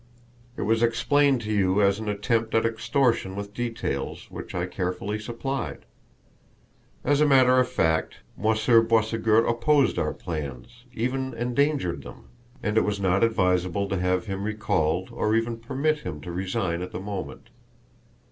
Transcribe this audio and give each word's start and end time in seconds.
It 0.57 0.63
was 0.63 0.81
explained 0.81 1.41
to 1.41 1.51
you 1.53 1.79
as 1.83 1.99
an 1.99 2.09
attempt 2.09 2.55
at 2.55 2.65
extortion 2.65 3.35
with 3.35 3.53
details 3.53 4.31
which 4.31 4.55
I 4.55 4.65
carefully 4.65 5.19
supplied. 5.19 5.85
As 7.03 7.21
a 7.21 7.25
matter 7.27 7.59
of 7.59 7.69
fact, 7.69 8.15
Monsieur 8.35 8.81
Boisségur 8.83 9.47
opposed 9.47 9.99
our 9.99 10.15
plans, 10.15 10.85
even 10.91 11.35
endangered 11.35 12.01
them; 12.01 12.29
and 12.63 12.79
it 12.79 12.83
was 12.83 12.99
not 12.99 13.23
advisable 13.23 13.87
to 13.89 13.99
have 13.99 14.25
him 14.25 14.43
recalled 14.43 15.11
or 15.11 15.35
even 15.35 15.57
permit 15.57 15.99
him 15.99 16.19
to 16.21 16.31
resign 16.31 16.81
at 16.81 16.91
the 16.93 16.99
moment. 16.99 17.49